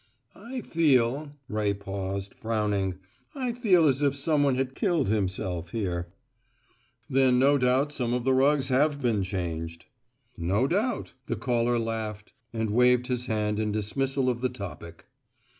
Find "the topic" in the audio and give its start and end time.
14.41-15.05